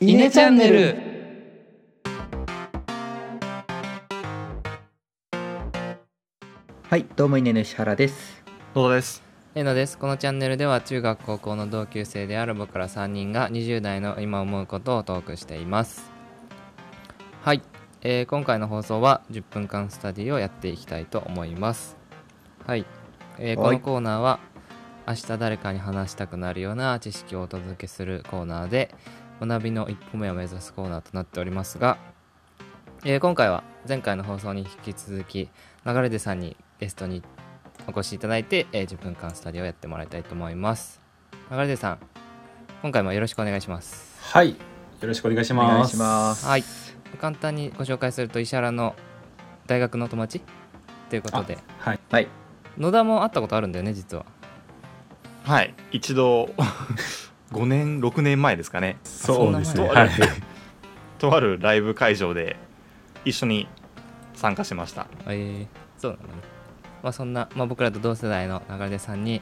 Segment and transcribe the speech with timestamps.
[0.00, 0.96] イネチャンネル。
[6.88, 8.42] はい、どうも稲の石原です。
[8.74, 9.22] どうです。
[9.54, 9.96] えのです。
[9.98, 16.10] このチャンネルでは中学高校の同級生である僕ら3人が20代の今思うことをトークしています。
[17.42, 17.62] はい、
[18.02, 21.96] えー今回の放送は10分間スタディをやっていきたいと思います。
[22.66, 22.84] はい、
[23.38, 23.76] えーこはい。
[23.76, 24.40] のコーナーは
[25.08, 28.92] 明日誰かに話したくなるような知識をお届けするコーナーで
[29.40, 31.98] 学びの一歩目を目指すコーナーとなっておりますが、
[33.04, 35.48] えー今回は前回の放送に引き続き
[35.84, 37.22] 流れでさんにゲストに
[37.86, 41.00] お越しいただいて、えー10分間スタディをやってもらいたいと思います。
[41.50, 41.98] 流れでさん
[42.82, 44.18] 今回もよろしくお願いします。
[44.22, 44.50] はい。
[44.50, 44.56] よ
[45.02, 45.74] ろしくお願いしおます。
[45.74, 46.46] 願いします。
[46.46, 46.64] はい。
[47.20, 48.94] 簡単にご紹介すると石原の
[49.66, 50.42] 大学の友達？
[51.10, 51.58] ということで。
[51.78, 52.00] はい。
[52.10, 52.28] はい。
[52.78, 54.26] 野田も会ったことあるんだよね実は。
[55.44, 55.74] はい。
[55.92, 56.50] 一度
[57.52, 58.98] 5年6年前ですかね。
[59.04, 59.88] そうですね。
[59.88, 60.10] はい。
[61.18, 62.56] とあるライブ会場で
[63.24, 63.68] 一緒に
[64.34, 65.06] 参加しました。
[65.26, 66.32] えー、そうなんだね。
[67.02, 69.40] まあそんな、まあ、僕らと同世代の流れさんに、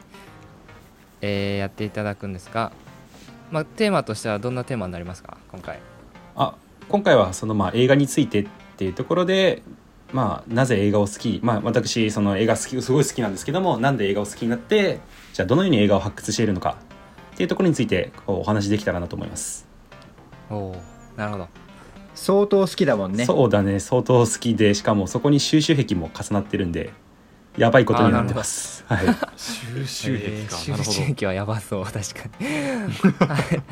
[1.20, 2.72] えーやっていただくんですが、
[3.50, 5.38] まあ、テーマとしてはどんなテーマになりますか？
[5.50, 5.80] 今回。
[6.36, 6.54] あ
[6.88, 9.62] 今回はそのまあ映画についてっていうところで
[10.12, 15.00] まあなぜ映画を好きまあ私その映画好きすごい好きなんですけどもなんで映画を好きになって
[15.32, 16.76] じゃあどのように映画を発掘しているのか
[17.34, 19.66] っていうところについてお話しできたらなと思います、
[20.48, 20.76] おお
[21.16, 21.48] なるほど。
[22.14, 23.24] 相当好きだもんね。
[23.24, 23.80] そうだね。
[23.80, 26.92] 相当好きでしかもそこに収集癖も重なってるんで
[27.58, 28.84] やばいことになってます。
[28.86, 29.06] はい。
[29.36, 32.00] 収集癖か、えー収集癖はやばそう確か
[32.38, 32.46] に。
[32.46, 33.62] はい。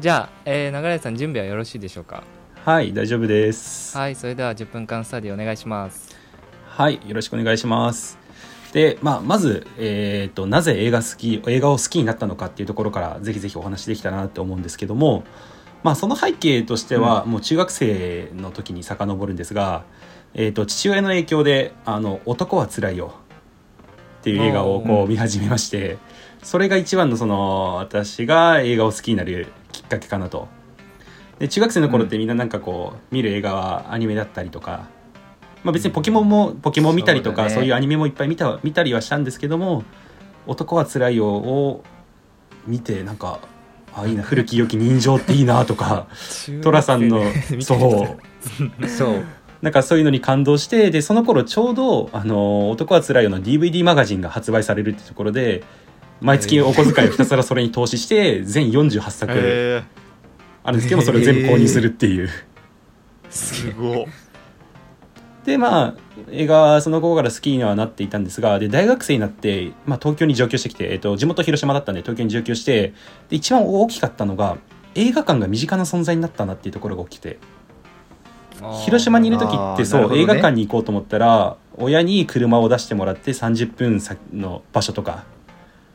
[0.00, 2.24] じゃあ、えー、流れさん準備はよろしいでしょうか？
[2.64, 3.96] はい大丈夫です。
[3.96, 6.16] はいそれでは10分間スタディお願いします。
[6.66, 8.18] はい、よろしくお願いします。
[8.72, 15.24] で、まあ、まず、えー、となぜ映画好き映画を好きになったのかっていうところからぜひぜひお話できたらなって思うんですけども、
[15.82, 19.84] まあ、その背景としては、もう中学生の時に遡るんですが、
[20.34, 23.14] えー、と父親の影響で「あの男はつらいよ」
[24.20, 25.08] っていう映画をこううん。
[25.08, 25.98] 見始めまして、
[26.42, 30.48] それが一番のその私が映画を好きになるきっかけかなと。
[31.38, 34.88] で中学生の頃ってみんななんかこう見る映画はアニメだったりとか、
[35.64, 37.66] まあ、別にポケモンもポケモン見たりとかそうだね。
[37.68, 39.84] いうアニメもいっぱい見た見たりはしたんですけども
[40.46, 41.84] 「男はつらいよ」を
[42.66, 43.40] 見てなんか
[43.94, 46.06] あいいな古き良き人情っていいなとか
[46.62, 47.22] 寅さんの
[47.60, 48.08] そ
[48.82, 48.88] う。
[48.88, 49.24] そう。
[49.60, 55.62] なんかそういうのに感動してでその頃ちょうど「あの男はつらいよ」の DVD マガジンが発売されるってところで
[56.20, 59.84] 毎月お小遣いをひたすらそれに投資して全48作え
[60.64, 62.26] あるんですけどもそれを全部購入するっていう。
[62.26, 62.30] ー、
[63.30, 64.06] すごっ
[65.44, 65.94] でまあ
[66.30, 72.94] 映画はその頃から好きにはなっていたんですがで大学生になって、まあ、東京に上京してきて、えっと、地元広島だったんで東京に上京して
[73.28, 74.58] で一番大きかったのが
[74.94, 77.38] 映画館が身近な存在になったなっていうところが起きて
[78.84, 85.24] 広島にいる時ってそう、ね映画館に行こうと思ったら親に車を出してもらって30分先の場所とか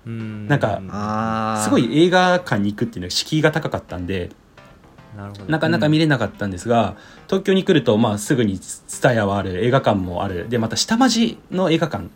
[0.08, 1.62] うんなんか。
[1.64, 1.78] すご。
[1.78, 4.30] い映画館に行くっていうのは敷居が高かったんで
[5.18, 5.46] なるほど。
[5.52, 6.96] なかなか見れなかったんですが、
[7.26, 10.48] 東京に来ると、まあ、すぐにツタヤはある映画館もある。
[10.48, 12.08] でまた下町の映画館。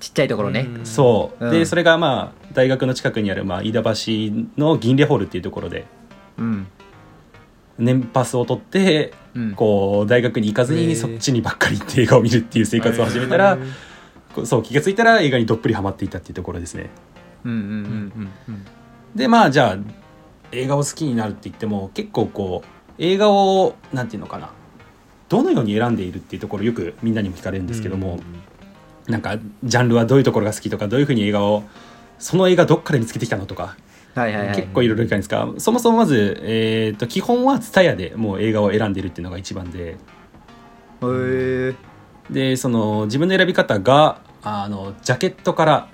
[0.00, 0.66] ちっちゃいところね。
[0.68, 0.86] うん。
[0.86, 1.52] そう、うん。
[1.52, 5.86] でそれがまあ大学の近くにある、まあ、飯田橋の銀レホールっていうところで
[6.36, 6.66] うん。
[7.78, 9.54] 年パスを取ってうん。
[9.54, 13.56] こう大学に行かずにそっちにばっかり行って映画を見るっていう生活を始めたら、
[14.44, 16.90] そう気が付いたら映画にどっぷりハマっていたっていうところですね。
[17.44, 18.64] うんうんうんうんうん。
[19.14, 19.78] でまあじゃあ
[20.52, 24.50] 映画を好きになるって言っても結構こう映画をなんていうのかな
[25.28, 28.20] どのように選んでいるっていうところよくみんなにも聞かれるんですけども、
[29.08, 31.64] なんかジャンルはどういうところが好きとかどういうふうに映画を
[32.18, 33.76] その映画どっから見つけてきたのとか、
[34.14, 34.22] うん。
[34.22, 34.56] はいはいはい。
[34.56, 39.96] 結構いろいろ聞かれるんですがそもそもまず、えー、と基本は TSUTAYA でもう映画を選んでいるっていうのが一番で。
[42.30, 45.88] でその自分の選び方があのジャケットから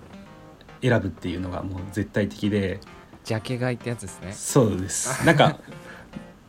[0.80, 2.80] 選ぶっていうのがもう絶対的で
[3.24, 4.32] ジャケ買いってやつですね。
[4.32, 5.24] そうです。
[5.26, 5.58] なんか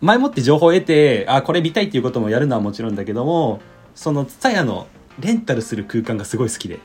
[0.01, 3.61] 前もって情報を得てあこれ見たいっていうこともやるのはもちろんだけども
[3.95, 4.87] その TSUTAYA の
[5.19, 6.79] レンタルする空間がすごい好きで。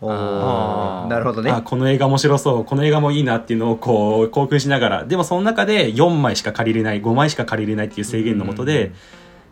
[0.00, 1.50] なるほどね。
[1.50, 1.62] あ。
[1.62, 5.04] この映画面白そうこの映画もいいなっていうのをこう興奮しながら。
[5.04, 8.94] でもその中で4枚しか借りれない5枚しか借りれないっていう制限のもとで、うん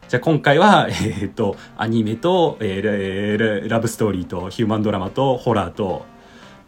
[0.08, 6.04] じゃあ今回は、 えー、とアニメと、えーラブストーリーとヒューマンドラマとホラーと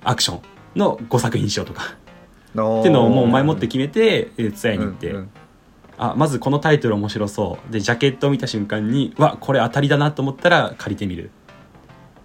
[0.02, 0.40] アクション
[0.76, 1.94] の5作品にしようとか
[2.48, 5.30] っっていうのをもう前もって決めてえーツヤに行って、うんうん。
[5.98, 7.72] あまずこのタイトル面白そう。
[7.72, 11.30] でジャケットを見た瞬間にわこれ当たりだなと思ったら借りてみる。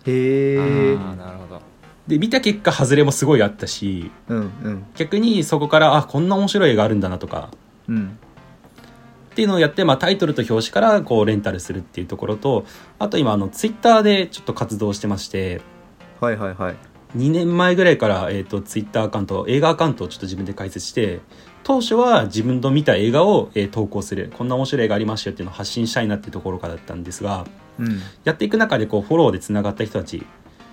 [0.05, 1.61] へえなるほど。
[2.07, 4.85] で見た結果外れもすごいあったしうんうん。
[4.95, 7.49] 逆にそこからあこんな面白い映画あるんだなとか。
[7.87, 8.17] うん。
[9.33, 12.65] っていうのをやって、まあ、タイトルと表紙からこうレンタルするっていうところと
[12.99, 15.61] あと今あのツイッターでちょっと活動してまして
[16.19, 16.75] はいはいはい
[17.15, 21.21] 2年前ぐらいから、えー、とツイッターアカウント映画アカウントをちょっと自分で開設して
[21.63, 27.45] 当初は自分の見た映画を、えー投稿するこんな面白い映画ありましたよっていうのを発信したいなっていうところからだったんですが
[27.80, 28.00] うん。
[28.24, 30.25] やっていく中でこうフォローでつながった人たち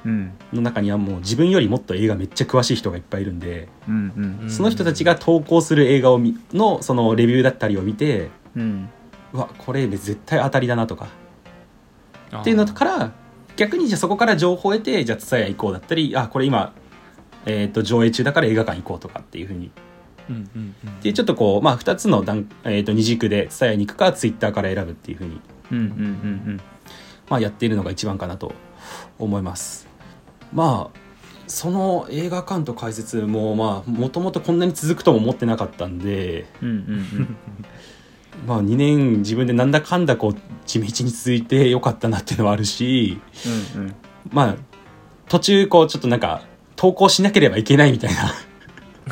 [0.05, 0.33] うん。
[0.53, 3.69] の中にはもう自分よりもっと映画めっちゃ詳しい人がいっぱいいるんで
[4.49, 8.89] その人たちが投稿する映画を見のそのレビューだったりを見てうん。
[9.33, 11.09] うわこれ絶対当たりだなとか
[12.41, 13.13] っていうのから
[13.61, 16.73] 逆にじゃあそこから情報を得てじゃあ蔦屋行こうだったりあこれ今、
[17.45, 19.71] えー、と上映中だから映画館行こうとかっていうふうに。
[20.31, 21.01] うんうんうん。
[21.01, 25.43] でちょっとこう、まあ、2つの段、えー、と二軸で蔦屋に行くかツイッターから選ぶっていうふうに、
[25.73, 26.61] うんうんうん
[27.29, 28.55] まあ、やっているのが一番かなと
[29.19, 29.87] 思います。
[30.55, 30.99] まあ
[31.47, 36.47] その映画館と解説もまあもともとこんなに続くとも思ってなかったんで。
[36.63, 36.79] うんうんう
[37.23, 37.37] ん
[38.47, 40.37] まあ2年自分でなんだかんだこう
[40.67, 43.21] 地道に続いてよかったなっていうのはあるし
[43.77, 43.95] うんうん。
[44.31, 44.57] まあ
[45.29, 46.43] 途中こうちょっとなんか
[46.77, 48.33] 投稿しなければいけないみたいな。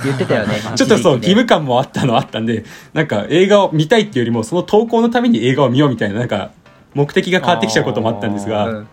[0.04, 6.52] 言ってたよね ちょっとそう義務感もあったのあったんでなんか映画を見たいっていうよりもその投稿のために映画を見ようみたいななんか
[6.94, 8.88] 目的が変わってきちゃうこともあったんですがうん。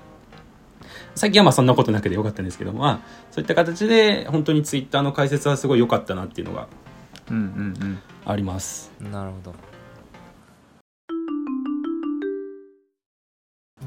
[1.14, 3.00] 最近はまあそんなことなくてよかったんですけどまあ
[3.30, 6.68] そういった形で本当にツイッターの解説はすごい良かったなっていうのが
[7.30, 8.00] うんうん。
[8.26, 8.92] あります。
[9.00, 9.54] なるほど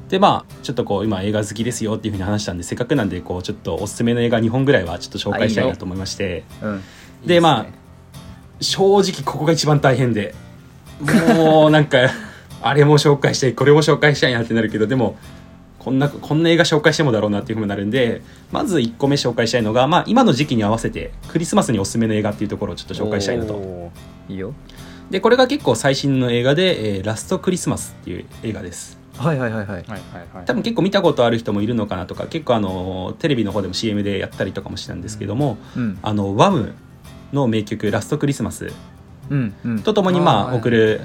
[0.09, 6.43] でまあちょっとこう今映画好きですよっていうふうに話したんでせっかくなんでこうちょっとおすすめの映画2本ぐらいはちょっと紹介したいなと思いまして。
[7.25, 7.79] でまあ
[8.61, 10.35] 正直ここが一番大変で
[11.35, 12.09] もうなんか
[12.61, 15.17] あれも紹介したいこれも紹介したいなってなるけどでも
[15.77, 18.21] こんなこんな映画紹介してもだろうなっていうふうになるんで
[18.51, 23.53] まず1個目紹介したいのが、まあ、今の時期に合わせてクリスマスにおすすめの映画っていうところをちょっと紹介したいなと。
[23.53, 23.91] お
[24.27, 24.53] いいよ。
[25.09, 29.67] でこれが結構最新の映画で「えーラストクリスマス」っていう映画ですはいはいはいはい。
[29.67, 29.87] はいはい
[30.33, 30.45] はい。
[30.45, 35.99] 多分結構見たことある人もいるのかなとか結構あのテレビの方でも CM でやったりとかもしたんですけども、うん。
[36.01, 36.73] あのワム
[37.33, 38.71] の名曲「ラストクリスマス
[39.29, 41.01] うんうん」とともにまあ送る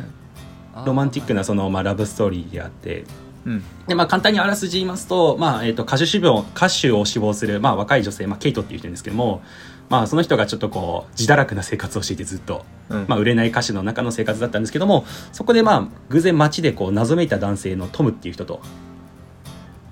[0.75, 3.05] ーロマンティックなそのまあラブストーリーであって
[3.45, 3.63] うん。
[3.87, 9.43] でまあ簡単にあらすじ言いますと,、まあえー、と歌手志望歌手を志望するまあ若い女性、まあ、ケイトっていう人ですけども、
[9.91, 13.05] まあ、その人がちょっとこう自堕落な生活をしていてずっと、うん。
[13.09, 18.61] まあ、売れない歌手の中の生活だったんですけどもそこでまあ偶然街でこう謎めいた男性のトムっていう人と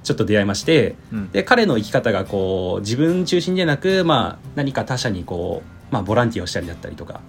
[0.03, 1.31] ちょっと出会いましてうん。
[1.31, 7.21] で彼の生き方がこう自分中心でなく、まあ、何か他者にこう、まあ、ボランティアをしたりだったりとか、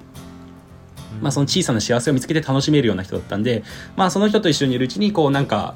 [1.21, 3.63] まあ、その小さな幸せを見つけて楽しめるような人だったんで、
[3.95, 5.75] まあ、その人と一緒にいるうちにこうなんか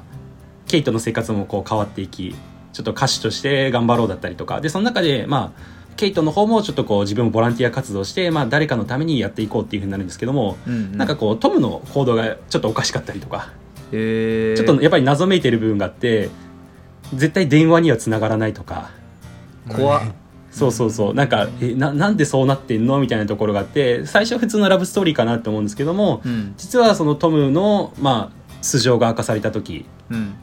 [0.66, 2.34] ケイトの生活もこう変わっていき
[2.72, 13.50] ちょっと歌手として頑張ろうだったりとかでその中でまあケイトの方もちょっとこう自分もボランティア活動して、まあ、誰かのためにやっていこうっていうふうになるんですけども、うんなんかこうトムの行動がちょっとおかしかったりとか、
[13.92, 16.30] へえちょっとやっぱり謎めいてる部分があって
[17.14, 18.90] 絶対電話にはつながらないとか。
[19.68, 20.02] 怖っ。
[20.52, 21.14] そうそうそう。
[21.14, 26.54] なんかえななんでそうなってんのみたいなところがあって最初は普通のラブストーリーかなって思うんですけどもうん。
[26.56, 29.84] 実はそのトムの、まあ、素性が明かされた時。
[30.10, 30.34] うん。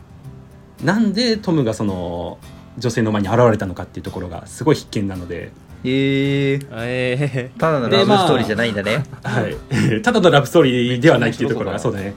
[0.83, 2.39] なんでトムがその
[2.77, 5.51] 女性の前に現れたのかっていうところがすごい必見なので、
[5.83, 9.03] へええただのラブストーリーじゃないんだね。
[9.23, 9.55] はい、
[10.01, 12.13] ただのラブストーリーではないっていうところがそうだね。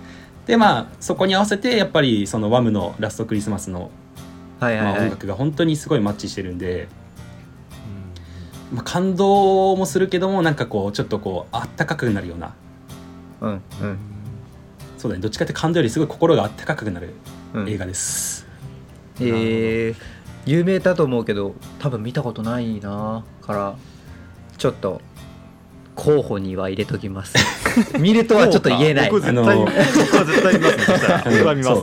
[0.46, 3.90] でまあそこに合わせてやっぱりそのワムのラストクリスマスの、
[4.60, 4.86] まあ、はいはい。
[4.86, 6.88] はい音楽が本当にすごいマッチしてるんで、
[8.72, 12.54] まあ、感動もするけどもなんかこうちょっとこうあったかくなるような。
[13.42, 13.60] うんうん。
[14.96, 15.22] そうだね。
[15.22, 17.10] どっちかって感動よりすごい心があったかくなる
[17.54, 17.68] うん。
[17.68, 18.46] 映画です、
[19.20, 19.94] へえ
[20.48, 23.76] 有名だと思うけど多分見たことないなから
[24.56, 25.02] ちょっと
[25.94, 27.34] 候補には入れときます。
[27.98, 29.10] 見るとはちょっと言えない。
[29.10, 29.44] 僕絶は
[30.24, 30.76] 絶対見ます。
[30.78, 31.82] ねそしたら僕は見ます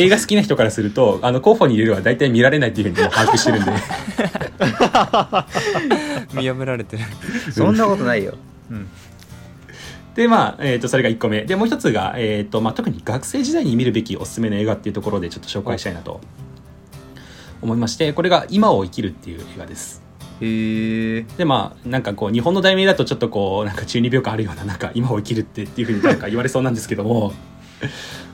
[0.00, 3.72] 映画好きな人からするとあの候補に入れるは大体見られないっていうふうにもう把握してるんで。
[6.42, 7.04] 見破られてる。
[7.52, 8.34] そんなことないよ。
[8.70, 8.88] うん。
[10.14, 11.44] でまあ、えー、とそれが1個目。
[11.44, 16.20] でもう一つが、えーとまあ、特に学生時代に見るべきおすすめの映画っていうところでちょっと紹介したいなと
[17.62, 20.02] 思いましてこれが「今を生きる」っていう映画です。
[20.40, 27.34] でまあなんかこう日本の題名だとちょっとこうなんか中二病感あるようななんか今を生きるってっていうふうになんか言われそうなんですけども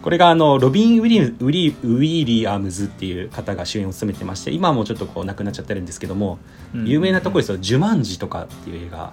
[0.02, 6.38] これがあのロビン・ウィリウィリウィリアムズっていう方が主演を務めてまして今はもうちょっとこう亡くなっちゃってるんですけども、
[6.72, 9.12] 有名なところですと「ジュマンジ」とかっていう映画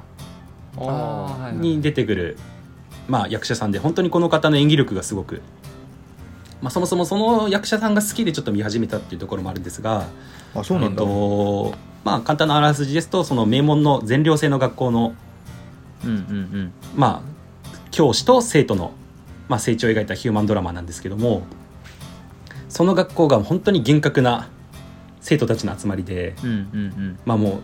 [1.53, 2.37] に出てくる、
[3.07, 5.41] まあ、役者さんで本当にこの方の演技力がすごく、
[6.63, 10.07] まあ、そもそもその役者さんが好きでちょっと見始めたっていうところもあるんですが
[10.55, 15.13] あそうなんだ、えっとまあ、簡単なあらすじですとその名門の全寮制の学校の、
[16.05, 18.93] うんうんまあ、教師と生徒の
[19.49, 21.43] まあ、成長を描いたヒューマンドラマなんですけども
[22.69, 24.49] その学校が本当に厳格な
[25.21, 27.19] 生徒たちの集まりで、うんうん。
[27.23, 27.61] まあもう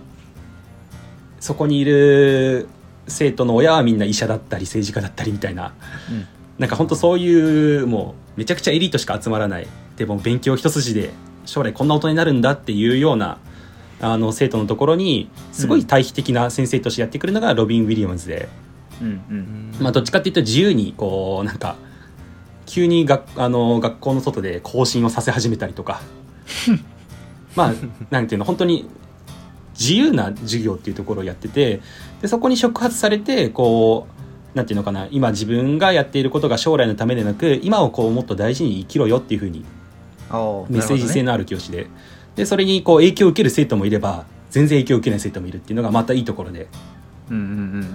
[1.40, 2.68] そこにいる
[3.08, 5.74] 生徒の親はみんな医者だったり政治家だったりみたいな
[6.12, 6.28] うん。
[6.60, 9.68] なんか本当そういうもうめちゃくちゃエリートしか集まらない。
[9.98, 11.10] でも勉強一筋で
[11.46, 13.38] 将来こんな大人になるんだっていうような
[14.00, 18.48] あの生徒のところにすごい対比的な先生としてやってくるのがロビン・ウィリアムズで、
[19.02, 19.76] うんうん。
[19.82, 21.76] まあ、どっちかっていうと自由にこうなんか
[22.66, 26.02] 急に学あの学校の外で更新をさせ始めたりとか。
[27.58, 27.74] まあ
[28.10, 28.88] なんていうの本当に
[29.78, 31.82] 自由な授業っていうところをやってて
[32.22, 34.19] でそこに触発されてこう
[34.54, 39.60] なんていうのかな今自分がやっていることが将来のためでなく今をこうもっと大事に生きろよっていうふうに
[40.70, 41.88] メッセージ性のある教師で,、
[42.36, 46.66] でそれにこう影響を受ける生徒もいれば全然影響を受けない生徒もいるっていうのがまたいいところで。
[46.66, 47.46] ほどねうんうんう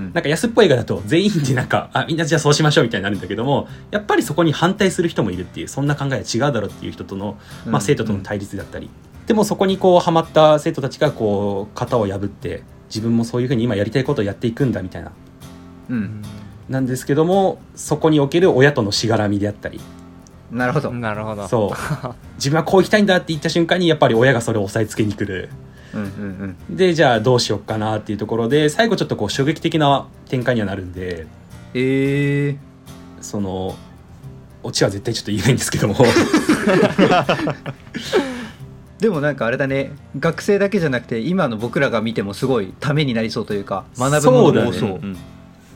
[0.02, 0.12] ん。
[0.14, 8.88] なんか安っぽい映画だと全員でなんかあみんなじゃあそうしましょうみたいになるんだけどもやっぱりそこに反対する人もいるっていうそんな考えは違うだろうっていう人との、うんまあ、生徒との対立だったり、
[9.26, 15.12] でもそこにこうハマった生徒たちがこう型を破って自分もそういうふうに今やりたいことをやっていくんだみたいな。
[15.90, 16.23] うん、ううん
[16.68, 19.80] なんですけどもそこにおける親とのしがらみであったり。
[20.52, 21.49] ん、なるほど、なるほど。
[21.49, 21.76] そう。
[22.37, 25.50] 自分はこう行きたいんだって言った瞬間にやっぱり親がそれを押さえつけに来る。
[25.94, 31.26] うんうんうん、でじゃあどうしようかなっていうところで最後ちょっとこう衝撃的な展開にはなるんで。
[31.75, 32.56] ええ
[33.21, 33.76] その
[34.62, 35.94] オチは絶対ちょっと言えないんですけども。
[38.99, 39.92] でもなんかあれだね。
[40.18, 44.80] 学生だけじゃなくて今の僕らが見てもすごいためになりそうというか学ぶものも多そう。
[44.80, 45.33] そうだね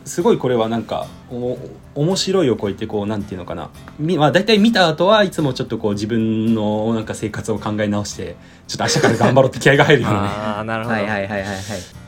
[0.09, 1.57] すごいこれはなんかお
[1.95, 3.71] 面白いを超えてこうなんていうのかな。
[3.99, 8.37] み、まあ、大体見た後はいつもちょっとこう自分のなんか生活を考え直して
[8.67, 10.23] ちょっと明日から頑張ろうって気合が入るような。
[10.23, 10.97] ね ああなるほど。
[10.97, 11.57] はいはいはいはいはい。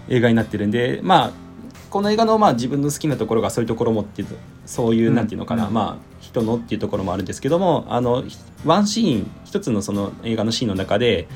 [0.08, 1.30] 映画になってるんでまあ
[1.90, 4.28] この映画のまあ自分の好きなところがそういうところもっていう
[4.66, 5.74] そういううんなんていうのかな、うん。
[5.74, 8.24] まあ人のっていうところもあるんですけどもあの
[8.64, 11.28] ワンシーン一つのその映画のシーンの中で、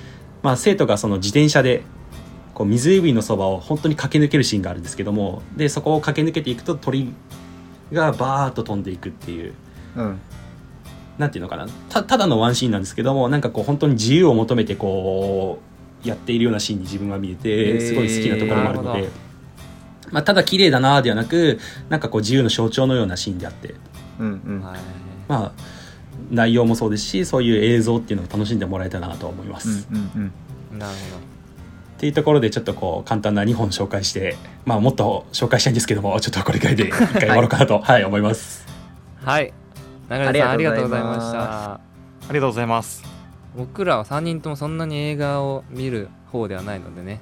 [0.43, 1.83] まあ、生徒がその自転車で
[2.55, 7.13] こう湖のそばを本当に駆け抜けるシーンがあるんですけどもでそこを駆け抜けていくと鳥
[7.93, 9.55] がバーッと飛んでいくっていう
[9.97, 10.21] うん。
[11.19, 11.69] なんていうのかな。
[11.89, 15.61] たただのワンシーンなんですけどもなんかこう本当に自由を求めてこ
[16.05, 19.01] うやっているようなシーンに自分が見えてすごい好きなところもあるので。
[19.01, 19.09] へー。
[20.11, 21.59] まあ、ただ綺麗だなではなく
[21.89, 23.75] なんかこう自由の象徴のようなシーンであって。
[24.19, 24.61] うんうん。
[24.63, 24.79] はい。
[25.29, 25.53] まあ
[26.31, 30.33] 内容もそうですしそういう映像っていうのを楽しんでもらえたらなと思います、うんっうん
[30.73, 30.79] うん。
[30.79, 30.95] なる
[31.97, 38.67] ていうところでちょっとこう簡単な2本紹介してまあもっと紹介したいんですけどもちょっとこれぐらいで一回 終わろうかなと、はい思います。
[39.23, 39.53] はい。
[40.11, 41.73] 流れさんあありりがとうございました。
[41.73, 41.81] あ
[42.29, 43.03] りがとうございます。
[43.57, 47.21] 僕らは3人ともそんなに映画を見る方ではないのでね。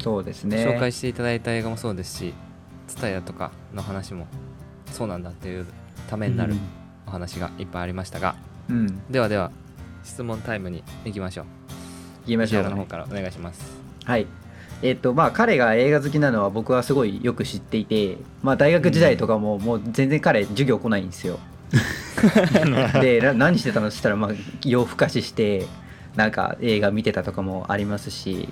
[0.00, 0.58] そうですね。
[0.58, 2.34] 紹介していただいた映画もそうですし
[2.88, 4.26] TSUTAYA とかの話も
[4.92, 5.66] そうなんだっていう
[6.08, 6.54] ためになる
[7.06, 8.36] お話がいっぱいありましたが、
[8.68, 9.02] うん。
[9.10, 9.50] ではでは
[10.04, 11.46] 質問タイムに行きましょう。
[12.26, 12.62] 言いましょう。
[12.62, 13.75] 藤原の方からお願いします
[14.06, 14.26] はい。
[14.82, 21.38] えっとまあ彼が映画好きなのは僕はすごいよく知っていてまあ大学時代とかももう全然彼授業来ないんですよ。
[23.00, 24.30] でな何してたのって言ったらまあ
[24.64, 25.66] 夜更かしして
[26.14, 28.48] なんか映画見てたとかもありますし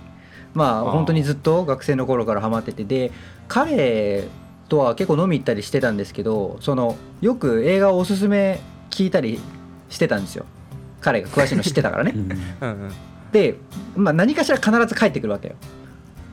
[0.55, 3.13] まあ本当にずっと学生の頃からハマっててで
[3.47, 4.25] 彼
[4.69, 9.39] とは結構飲み行ったりしてたんですけどそのよく映画をおすすめ聞いたり
[9.89, 10.47] してたんですよ。
[11.01, 12.13] 彼が詳しいの知ってたからね。
[12.15, 12.23] うん。
[12.23, 12.93] うんうん
[13.35, 13.57] で、
[13.97, 15.57] まあ、何かしら必ず帰ってくるわけよ。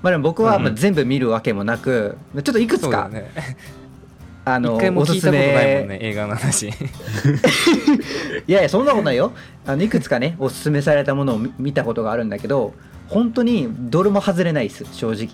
[0.03, 3.09] まあ、でも僕はうんまあ全部見るわけもなく、ちょっといくつか、
[4.45, 6.67] あの一回もおすす聞いたことないもんめ、ね映画の話。
[8.47, 9.31] いやいやそんなことないよ。
[9.65, 12.73] あのいくつかねおすすめされたものを見見たことがあるんだけど
[13.07, 15.29] 本当にどれも外れないです正直。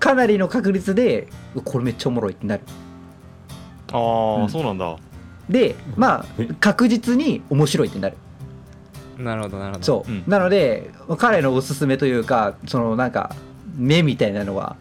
[0.00, 2.62] かなりの確率でうこれめっちゃおもろいってなる。
[3.92, 4.48] ああ、うん。
[4.48, 4.96] そうなんだ。
[5.50, 6.48] でまあえ？
[6.60, 8.16] 確実に面白いってなる
[9.18, 9.84] なるほどなるほど。
[9.84, 10.22] そう、うん。
[10.26, 13.34] なので彼のおすすめというかそのなんか
[13.76, 14.76] 目みたいなのは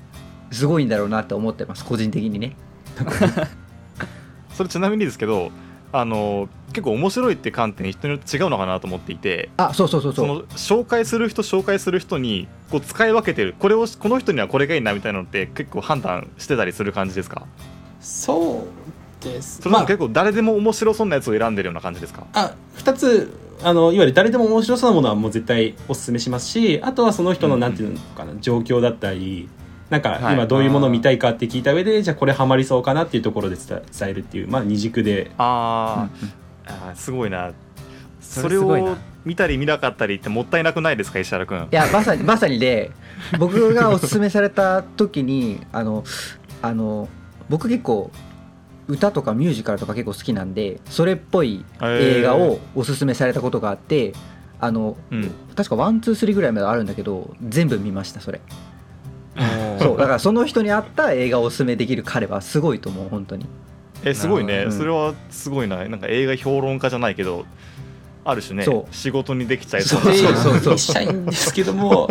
[0.52, 1.84] すごいんだろうなって思ってます。
[1.84, 2.56] 個人的にね。
[4.54, 5.52] それちなみにですけど
[5.94, 13.56] あの結構面白いって観点人によって違うのかなと思っていてあそうそうそうそそうの紹介する人紹介する人にこう使い分けてる。
[13.58, 17.44] これをこの人にはこれがいいなみたいなのって結構判断してたりする感じですか？
[18.02, 18.68] そう
[19.22, 19.62] です。
[19.62, 23.34] それ結構誰でも面白そうなやつを選んでるような感じですか、あ2つ
[23.64, 29.50] あのいわゆる誰でも面白そうなものはもう絶対おすすめしますしあとはその人のうんなんていうのかな、状況だったり
[29.90, 30.34] なんかはい。
[30.34, 35.32] 今どういうものを見たいかって聞いた上で、じゃあこれハマりそうかなっていうところで伝えるっていうまあ二軸で。
[35.38, 37.54] あー、あーすごいな。
[38.20, 38.92] そそれれすごいな。
[38.92, 41.68] を見たり見なかったりってもったいなくないですか石原君？
[41.72, 42.92] いやまさに まさにで
[43.40, 46.04] 僕がおすすめされた時にあの
[46.62, 47.10] あの
[47.50, 48.12] 僕結構
[48.88, 54.14] 歌とかミュージカルとか結構好きなんでそれっぽい映画をおすすめされたことがあって
[54.60, 55.32] あのうん。
[55.56, 58.42] 確か one two three ぐらいまであるんだけど全部見ましたそれ。
[59.36, 63.46] おそうだからその人に合った映画をおすすめできる彼はすごいと思う本当に。
[64.04, 64.72] えすごいね、うん。
[64.72, 65.88] それはすごいな。
[65.88, 67.46] なんか映画評論家じゃないけど
[68.24, 68.64] ある種ね。
[68.64, 68.96] そう。
[68.96, 70.16] 仕事にできちゃいそそう。
[70.16, 70.78] そうそうそう。
[70.78, 72.10] したいんですけども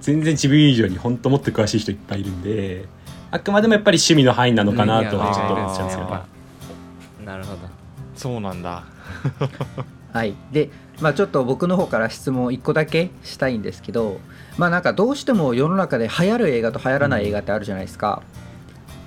[0.00, 2.86] 全然自分以上に本当もっと詳しい人いっぱいいるんで
[3.30, 6.24] あくまでもやっぱり趣味の範囲なのかなとはちょっと思っちゃうんですよねやっ
[7.24, 7.78] ぱなるほど
[8.18, 8.82] そうなんだ。
[10.12, 10.34] はい。
[10.50, 10.70] で
[11.00, 14.18] まあちょっと僕の方から質問1個だけしたいんですけど
[14.56, 18.22] まあなんかどうしても世の中で流行る映画と流行らない映画ってあるじゃないですか、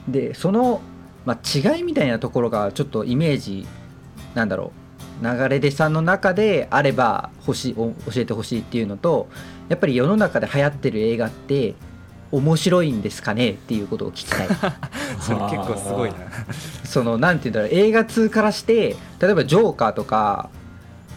[0.08, 0.80] でその、
[1.26, 3.68] まあ、違いみたいなところがちょっとイメージ
[4.34, 4.82] なんだろう。
[5.24, 9.28] 流れ出さんの中であれば欲し教えてほしいっていうのと
[9.70, 11.76] やっぱり世の中で流行ってる映画って
[12.32, 14.48] 面白いんですかねっていうことを聞きたい。
[15.20, 16.16] それ結構すごいな。
[16.86, 20.50] そのなんて言うんだろう映画通からして例えばジョーカーとか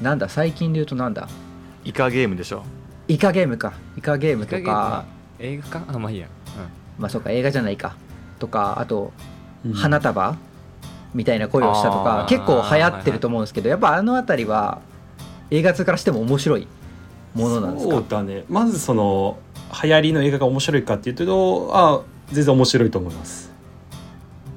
[0.03, 1.29] なんだ最近で言うとなんだ？
[1.85, 2.65] イカゲームでしょ。
[3.09, 3.75] イカゲームか。
[3.97, 5.05] イカゲームとか。
[5.39, 5.83] 映画か？
[5.89, 6.27] あまあいいや、
[6.99, 7.95] まあそうか映画じゃないか。
[8.39, 9.13] とかあと
[9.65, 9.73] うん。
[9.73, 10.35] 花束？
[11.15, 14.81] みたいな声をしたとか結構流行ってると思うんですけどやっぱあの辺りは
[15.53, 16.67] 映画通からしても面白い
[17.37, 17.95] ものなんですか？
[17.95, 18.45] そうだね。
[18.49, 19.39] まずその
[19.83, 22.03] 流行りの映画が面白いかっていうとあ
[22.33, 23.53] 全然面白いと思います。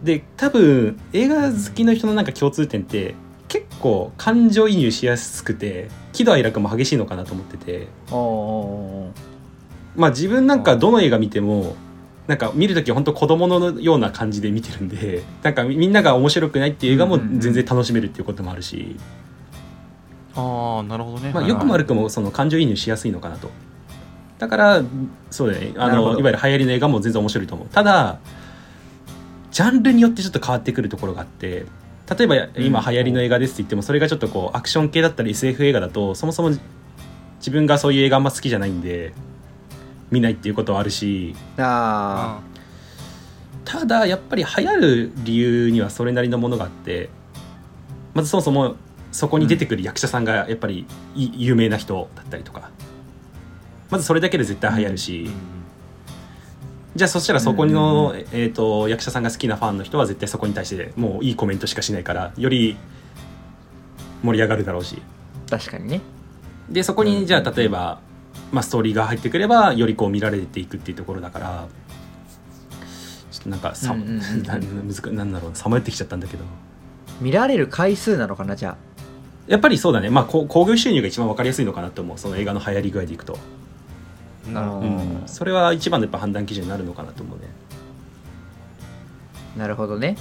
[0.03, 3.15] で多分映画好きの人のなんか共通点って
[3.47, 7.87] 結構感情移入しやすくて喜怒哀楽も激しいのかなと思ってて。
[9.95, 11.75] まあ自分なんかどの映画見ても
[12.27, 17.39] なんか見る時は本当子供のような感じで見てるんで なんかみんなが面白くないっていう映画もうんうんうん。
[17.39, 18.95] 全然楽しめるっていうこともあるし、
[20.35, 21.31] ああなるほどね。
[21.33, 23.49] まあ、よくも悪くもその感情移入しやすいのかなと
[24.39, 24.83] だから
[25.29, 25.73] そうだね。
[25.77, 27.67] あのいわゆる流行りの映画も全然面白いと思う。
[27.69, 28.19] ただ
[29.51, 31.65] ジャンルによってちょっと変わってくるところがあって
[32.15, 36.51] 例えば今流行りの映画ですって言ってもそれがちょっとこうアクション系だったり SF 映画だとそもそも
[37.39, 39.13] 自分がそういう映画あんま好きじゃないんで
[40.11, 41.35] 見ないっていうことはあるし。
[41.57, 42.39] あ
[43.65, 47.09] ただやっぱり流行る理由にはそれなりのものがあって
[48.13, 48.75] まずそもそも
[49.11, 52.69] そこに出てくる役者さんがやっぱりい有名な人だったりとか
[53.89, 55.29] まずそれだけで絶対流行るし、
[56.95, 62.75] じゃあそしたらそこの、えー、と役者さんが好きなファンの人は絶対そこに対してもういいコメントしかしないからより
[64.23, 65.01] 盛り上がるだろうし。
[65.47, 66.01] ー確かにね。
[66.69, 67.99] でそこにじゃあ例えば、
[68.51, 71.67] まあ、ストーリーが入ってくればよりこう見られていくっていうところだから
[73.31, 75.15] ちょっとなんかさ、うんうんうんうん。
[75.15, 76.43] なんだろうさまよってきちゃったんだけど。
[77.21, 78.77] 見られる回数なのかなじゃあ。
[79.47, 80.09] やっぱりそうだね。
[80.09, 82.17] まあこう興行収入が一番分かりやすいのかなと思う。
[82.17, 83.37] その映画の流行り具合でいくと、
[84.53, 84.87] なるほど。
[84.87, 87.45] うん、それは一番のやっぱ判断基準になるのかなと思うね。
[89.57, 90.17] なるほどね。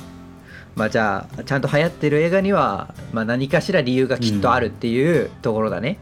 [0.74, 5.98] まあじゃあちゃんと流行ってる映画には、まあ、何かしら理由がきっとあるっていうところだね、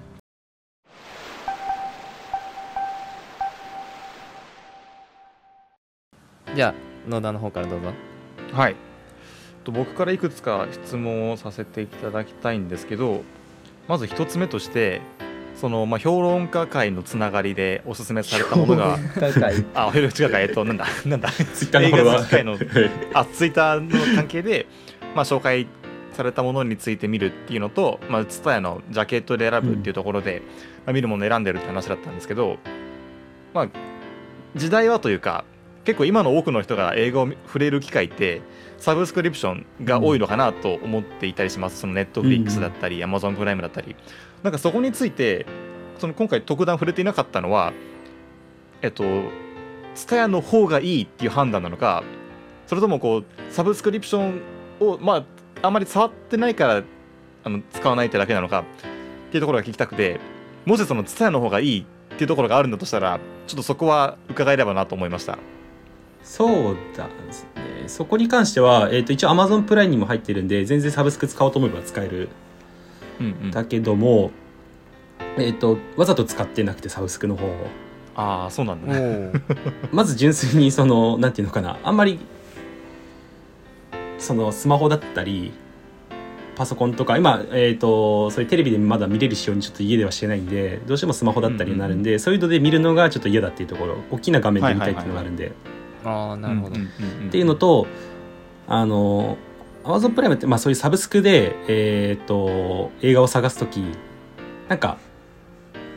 [6.55, 7.93] じゃあ野田の方からどうぞ。
[8.53, 8.77] はい。
[9.65, 13.23] と僕からいくつか質問をさせていただきたいんですけど
[13.89, 15.01] まず一つ目として
[15.57, 18.99] その、まあ、評論家会のつながりでおすすめされたものが
[19.75, 21.31] あ違うかえっとなんだなんだ。
[21.31, 22.15] ツイッターのフォロワ
[23.15, 24.67] あツイッターの関係で、
[25.15, 25.67] まあ、紹介
[26.13, 30.43] されたものについて見るっていうのと、まあ、ツタヤのジャケットで選ぶっていうところで、
[30.87, 32.59] まあ、見るものを選んでるって話だったんですけど、
[33.53, 33.69] まあ、
[34.57, 35.45] 時代はというか
[35.85, 38.41] 結構今の多くの人が映画を触れる機会って
[38.79, 43.95] サブスクリプションが多いのかなと思っていたりします、そのネットフリックスだったり、アマゾンプライムだったり
[44.45, 45.47] なんかそこについて
[45.99, 47.73] その今回特段触れていなかったのは
[48.83, 49.03] えっと
[49.95, 52.05] ツタヤの方がいいっていう判断なのか
[52.67, 54.43] それともこうサブスクリプション
[54.81, 55.17] をま
[55.63, 56.83] ああまり触ってないから
[57.45, 58.65] あの使わないってだけなのかっ
[59.31, 60.21] ていうところが聞きたくて
[60.67, 65.39] もしそのツタヤの方がいいっていうところがあるんだとしたらちょっとそこは伺えればなと思いました。
[66.23, 67.89] そうだですね。
[67.89, 72.29] そこに関しては、えー、と一応 Amazon プライムにも入ってるんで全然サブスク使おうと思えば使える
[73.21, 73.51] うんうん。
[73.51, 74.31] だけども、
[75.37, 77.51] えー、とわざと使ってなくてサブスクの方を。
[78.17, 79.33] ああそうなんだね。
[79.93, 81.79] まず純粋にそのなんていうのかな。
[81.83, 82.19] あんまり
[84.19, 85.53] そのスマホだったり
[86.55, 95.53] パソコンとか今、えー、とそういうテレビでまだ見れる仕様にちょっと家ではしてないんでどうしてもスマホだったりになるんで、そういうので見るのがちょっと嫌だっていうところ大きな画面で見たいっていうのがあるんで、
[96.05, 97.29] ああなるほど、うんうんうんうん。
[97.29, 97.87] っていうのと
[98.69, 99.37] あの
[99.85, 103.85] Amazon プライムって、まあ、そういうサブスクで、えー、と映画を探す時
[104.69, 104.99] なんか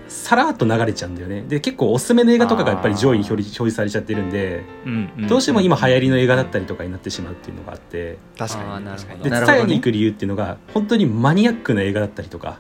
[0.08, 1.42] さらっと流れちゃうんだよね。
[1.42, 5.28] で結構おすすめの映画とかがやっぱり上位に表示表示されちゃってるんでうんうん。
[5.28, 8.18] どうしても今流行りの映画だったりとかになってしまうっていうのがあって。
[8.38, 9.24] 確かにあーなるほど。
[9.24, 12.60] で伝えに行く理由っていうのが本当にマニアックな映画だったりとか。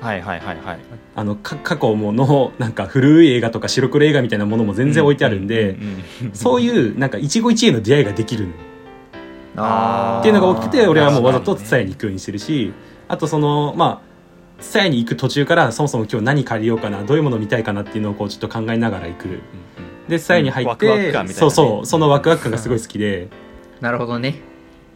[0.00, 0.78] はいはいはいはい。
[1.14, 5.76] あのか過去ものなんか古い映画とか白黒映画みたいなものも全然置いてあるんで、
[6.34, 8.48] そうういうなんか一期一会の出会いができる
[9.52, 12.72] っていうのが大きくて俺はもうわざと伝えに行くようにしてるし
[13.08, 14.12] あとそのまあ
[14.62, 19.40] 伝えに行く途中からそもそも今日何借りようかなどういうもの見たいかなっていうのをこうちょっと考えながら行く。
[20.08, 21.34] で伝えに入っワクワクて感みたいなね。
[21.34, 23.28] そうそうそのワクワク感がすごい好きで。
[23.80, 24.40] なるほどね。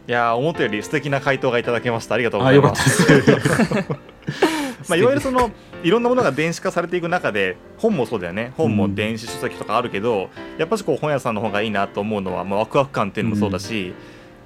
[0.07, 2.15] いやー思ったより素敵な回答がいただけました。
[2.15, 3.89] ありがとうごあよかったざいますです。
[4.87, 5.51] まあ、いわゆるその
[5.83, 8.53] いろんなものが電子化されていく中で本もそうだよね。
[8.55, 13.93] 本も電子書籍とかあるけど、やっぱしこう本屋さんの方がいいなと思うのは、まあ、ワクワク感っていうのもそうだし、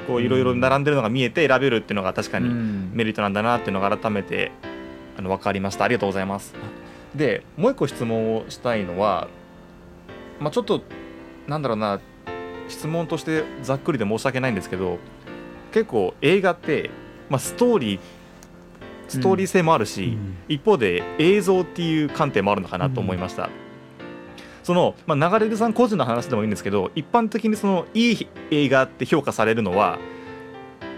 [0.07, 2.91] こういろいろ並んでるのが見えて選べるっていうのが確かにうん。
[2.93, 4.51] メリットなんだなっていうのが改めて
[5.17, 5.85] あの分かりました。
[5.85, 6.53] ありがとうございます。
[7.15, 9.27] でもう一個質問をしたいのは、
[10.39, 10.81] まあ、ちょっと
[11.47, 11.99] なんだろうな
[12.69, 14.97] 質問としてざっくりで申し訳ないんですけど
[15.73, 16.89] 結構映画って、
[17.29, 17.99] まあ、ストーリー
[19.09, 20.37] ストーリー性もあるし、うん。
[20.47, 23.49] 一方で映像っていう観点もあるのかなと思いました、
[24.63, 29.97] その、まあ、流れるさん個人の話でもいいんですけど一般的にそのいい映画って評価されるのは、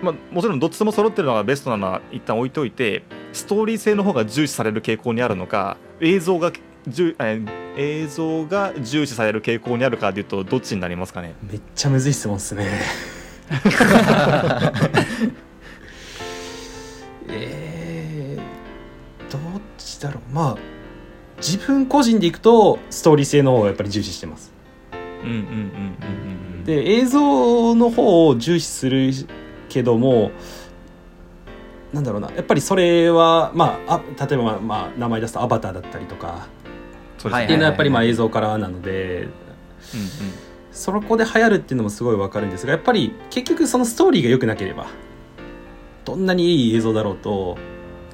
[0.02, 6.52] まあ、もちろんどっちとも揃ってるのがベストなのは一旦置いといてストーリー性の方が重視される傾向にあるのか映像が
[6.88, 7.42] 重え
[7.78, 11.34] 映像が重視される傾向にあるかでいうとどっちになりますかね？
[11.50, 12.70] めっちゃむずい質問っすね。
[17.30, 19.42] えー、どっ
[19.78, 20.34] ちだろう？
[20.34, 20.73] まあ
[21.38, 24.54] 自分個人でいくとストーリー性の方をやっぱり重視してます。
[26.66, 29.12] で映像の方を重視する
[29.70, 30.32] けども
[31.92, 36.48] なんだろうなやっぱりそれはまああ例えば、まあまあ、名前出すと「アバター」だったりとか
[37.20, 39.28] っていうのはやっぱりまあ映像からなので
[39.94, 40.10] うんうん。
[40.72, 44.88] そこで流行るっていうのもすごいわかるんですがやっぱり結局そのストーリーが良くなければ
[46.04, 47.58] どんなにいい映像だろうと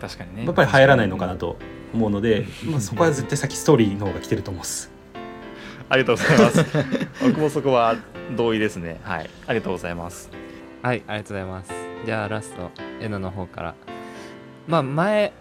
[0.01, 0.45] 確かにね。
[0.45, 1.55] やっぱり流行らないのかなと
[1.93, 4.91] 思うので、まあ、そこは絶対先ストーリーの方が来てると思うんです。
[5.89, 6.65] ありがとうございます。
[7.25, 7.95] 僕もそこは
[8.35, 8.99] 同意ですね。
[9.03, 9.29] はい。
[9.47, 10.29] ありがとうございます。
[10.81, 11.73] はいありがとうございます。
[12.05, 12.71] じゃあラスト
[13.01, 13.75] N の方から。
[14.67, 15.33] まあ前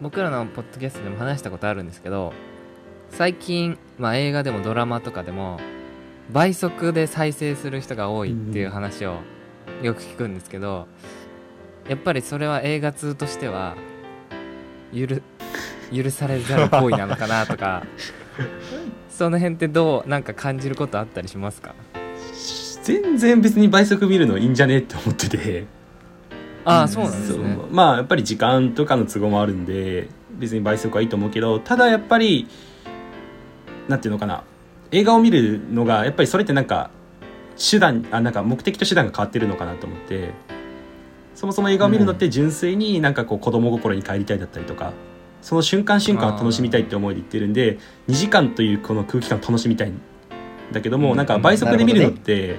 [0.00, 2.34] 僕らのポッドキャストでも話したことあるんですけど
[3.10, 5.58] 最近、まあ、映画でもドラマとかでも
[6.30, 9.20] 倍速で再生する人が多いっていう話を
[9.82, 10.86] よく聞くんですけど
[11.88, 13.76] やっぱりそれは映画通としては
[14.92, 15.06] 許
[15.94, 17.84] 許されざる行為なのかなとか。
[19.08, 21.74] その辺ってどうなんか感じることあったりしますか？
[22.82, 25.66] 全然別に倍速見るのいいんじゃねって思ってて。
[26.64, 27.58] ああそうなんですね。
[27.70, 32.46] まあやっぱり時間とかの都合もあるんで別に倍速はいいと思うけどただやっぱり
[33.88, 34.44] なんていうのかな。
[34.92, 36.90] 映画を見るのがやっぱりそれってなんか
[37.56, 40.30] 手段あなんか目的と手段が変わってるのかなと思って。
[41.34, 44.92] そもそも映画を見るのって純粋になんかこう子供心に帰りたいだったりとか
[45.46, 47.78] その瞬間瞬間を楽しみたいって思いで言ってるんで
[48.08, 50.00] 2時間というこの空気感を楽しみたいん
[50.72, 51.16] だけども、うん。
[51.16, 52.56] なんか倍速で見るのって、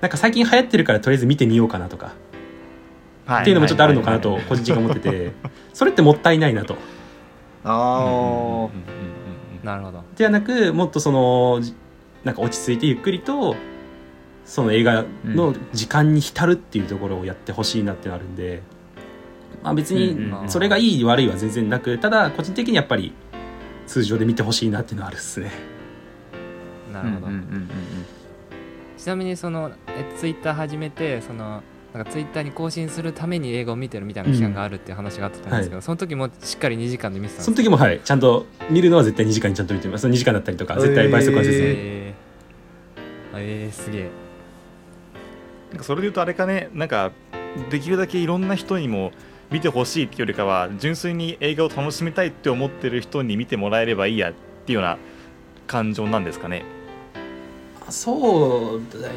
[0.00, 2.12] なんか最近流行ってるからとりあえず見てみようかなとか
[3.26, 5.32] はっていうのもちょっとあるのかなとはい個人的に思ってて
[5.74, 6.76] それってもったいないなと。
[7.64, 8.68] あ
[9.64, 10.04] なるほど。
[10.16, 11.74] ではなくもっとそのじ
[12.22, 13.56] なんか落ち着いてゆっくりと
[14.44, 18.62] その映画の時間に浸るっていうところをやってほしいなってなるんで、
[19.62, 23.12] まあ、別にうんうんそれがいい悪いは全然なくただ個人的にやっぱり
[23.86, 25.50] 通常で見てほしいなっていうのはあるっすね。
[26.92, 27.68] なるほど、うんうんうん
[28.96, 31.62] ちなみにそのえツイッター始めてその
[31.94, 38.00] なんかツイッターに更新するために映画を見てるみたいな期間があるっていう話があったんですけど、その時もしっかり2時間で見てたんですその時もはい。
[38.04, 40.02] ちゃんと見るのは絶対2時間にちゃんと見てます。
[40.02, 44.10] その2時間だったりとか絶対倍速はせずに、えー、えー、すげえ。
[45.70, 47.12] なんかそれで言うとあれかねなんか
[47.70, 49.12] できるだけいろんな人にも
[49.50, 54.34] 見てほしいっていうよりかは純粋に映画を楽しみたいって思ってる人に見てもらえればいいやっ
[54.66, 54.98] ていうような
[55.66, 56.64] 感情なんですかね。
[57.88, 59.14] そうだね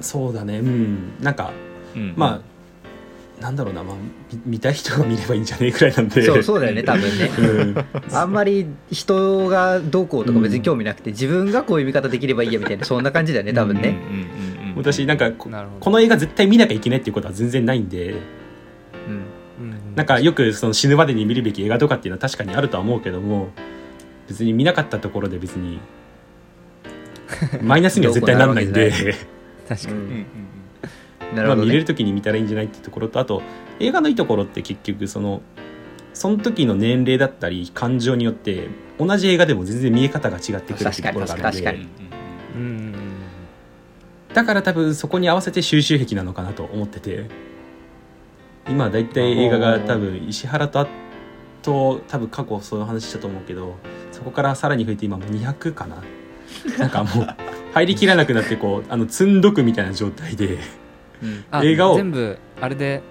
[0.00, 0.58] そうだね。
[0.58, 1.50] うんなんか
[1.94, 3.96] うん、まあなんだろうな、まあ、
[4.32, 6.22] 見見たい人が見ればいいんじゃねえくらいなんで。
[6.22, 7.30] そうそうだよね多分ね。
[7.36, 7.84] うん。
[8.16, 13.88] あんまり人がどうこうとか別に興味なくて自分がこういう見方できればいいやみたいなそんな感じだよね多分ね。
[13.88, 18.10] うんうんうんうん、私なんかこの映画絶対見なきゃいけないっていうことは全然ないんで。
[18.10, 19.24] うんうん
[19.94, 23.48] なんかよくその死ぬまでに見るべき映画とかっていうのは確かにあるとは思うけども
[24.28, 25.80] 別に見なかったところで別に
[27.62, 28.92] マイナスには絶対 なんないんで。
[29.68, 30.26] 確かに、うんうんうん。
[31.20, 31.68] まあ、なるほどね。
[31.68, 33.42] 見れる時に見たらいいんじゃないっていうところとあと
[33.80, 35.42] 映画のいいところって結局その
[36.12, 41.84] その時の年齢だったり感情によって同じ映画でも全然見え方が違ってくるっていうところがあるの確かにで
[42.56, 42.94] うんうん。
[44.32, 47.26] だから多分そこに合わせて収集癖なのかなと思ってて
[48.68, 50.86] 今だいたい映画が多分石原とあ
[51.62, 53.76] と多分過去そういう話したと思うけど
[54.12, 56.02] そこからさらに増えて今もう200かな。
[56.78, 57.26] なんかもう
[57.72, 60.58] 入りきらなくなってこうあの積んどくみたいな状態で
[61.22, 61.44] うん。
[61.50, 61.96] あ映画を。
[61.96, 63.02] 全部あれで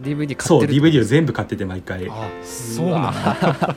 [0.00, 2.08] DVD 買そうってる DVD を全部買ってて毎回。
[2.10, 3.76] あそうなんだ。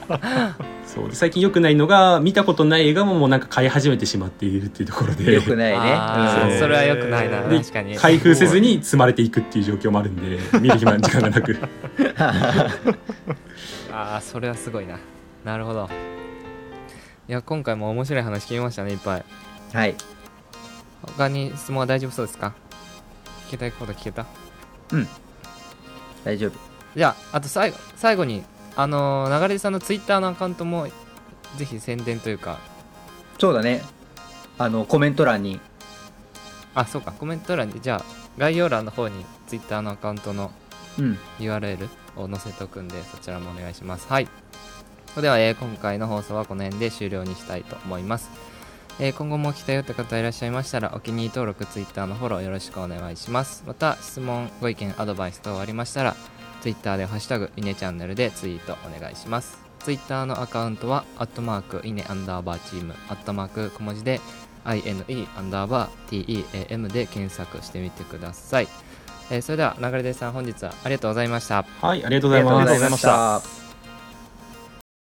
[0.88, 1.10] そう。
[1.10, 5.32] で最近良くないのが見たことない映画ももうなんか買い始めてしまっているっていうところで。
[5.34, 5.71] よくない
[6.49, 6.58] ね。
[6.60, 7.47] それはよくないな。
[7.47, 7.95] で確かに。
[7.95, 11.58] 開封せずに積まれていくっていう状況もあるんで見る暇時間がなく。
[13.93, 14.97] ああそれはすごいな。
[15.45, 15.89] なるほど。
[17.30, 19.23] いや今回も面白い話聞きましたねいっぱい。
[19.73, 19.95] はい。
[21.01, 22.53] 他に質問は大丈夫そうですか？
[23.49, 24.25] 聞きたいこと聞けた？
[26.28, 26.52] 大丈夫。
[26.94, 28.44] じゃああと最後最後に
[28.76, 30.88] あのー流れさんのツイッターのアカウントも
[31.56, 32.60] ぜひ宣伝というか。
[33.40, 33.82] そうだね。
[34.58, 35.62] あのコメント欄に。
[36.76, 37.80] あそうかコメント欄に。
[37.80, 38.06] じゃあ
[38.38, 40.52] 概要欄の方にツイッターのアカウントの
[41.00, 41.18] うん。
[41.40, 41.88] URL
[42.18, 44.08] を載せておくんでそちらもお願いします。
[44.10, 44.28] はい。
[45.12, 48.30] それでは、えー今回の放送はこの辺で終了にしたいと思います、
[49.00, 53.64] えー今後も来たよって方いらっしゃいましたらお気に入り登録 Twitter のフォローよろしくお願いします。
[53.68, 56.16] また質問ご意見アドバイス等ありましたら
[56.62, 59.60] Twitter で「ハッシュタグイネチャンネル」でツイートお願いします。
[59.84, 64.20] Twitter のアカウントはアットマークイネアンダーバーチームアットマーク小文字で
[64.66, 68.68] INE アンダーバー TEAM で検索してみてください。
[69.30, 71.64] えーそれでは流れでさん本日はありがとうございました。
[71.82, 73.66] はいありがとうごありがとうございますざいました